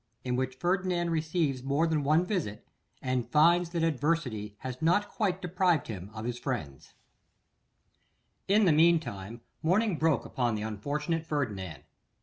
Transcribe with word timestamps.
In 0.23 0.35
Which 0.35 0.55
Ferdinand 0.55 1.11
Receives 1.11 1.61
More 1.61 1.85
than 1.85 2.03
One 2.03 2.25
Visit, 2.25 2.67
and 3.03 3.29
Finds 3.29 3.69
That 3.69 3.83
Adversity 3.83 4.55
Has 4.61 4.81
Not 4.81 5.09
Quite 5.09 5.43
Deprived 5.43 5.89
Him 5.89 6.09
of 6.15 6.25
His 6.25 6.39
Friends. 6.39 6.95
IN 8.47 8.65
THE 8.65 8.71
mean 8.71 8.99
time 8.99 9.41
morning 9.61 9.97
broke 9.99 10.25
upon 10.25 10.55
the 10.55 10.63
unfortunate 10.63 11.23
Ferdinand. 11.23 11.83